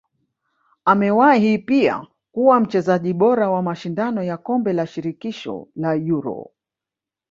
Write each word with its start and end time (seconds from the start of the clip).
Amewahi 0.85 1.57
pia 1.57 2.07
kuwa 2.31 2.59
mchezaji 2.59 3.13
bora 3.13 3.49
wa 3.49 3.61
mashindano 3.61 4.23
ya 4.23 4.37
kombe 4.37 4.73
la 4.73 4.87
shirikisho 4.87 5.67
la 5.75 5.95
Euro 5.95 6.51